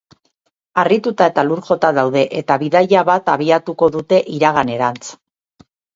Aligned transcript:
Harrituta 0.83 1.27
eta 1.31 1.43
lur 1.49 1.59
jota 1.67 1.91
daude 1.99 2.23
eta 2.41 2.57
bidaia 2.63 3.03
bat 3.11 3.29
abiatuko 3.35 3.91
dute 3.97 4.23
iraganerantz. 4.39 5.07